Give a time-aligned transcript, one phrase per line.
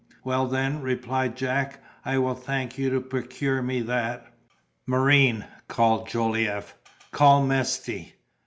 [0.23, 4.33] "Well, then," replied Jack, "I will thank you to procure me that."
[4.87, 6.73] "Marine," cried Jolliffe,
[7.11, 8.15] "call Mesty."